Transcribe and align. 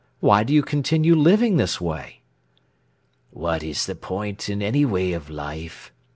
Why 0.19 0.41
do 0.41 0.51
you 0.51 0.63
continue 0.63 1.13
living 1.15 1.57
this 1.57 1.79
way?" 1.79 2.21
"What 3.29 3.61
is 3.61 3.85
the 3.85 3.93
point 3.93 4.49
in 4.49 4.59
any 4.63 4.83
way 4.83 5.13
of 5.13 5.29
life? 5.29 5.91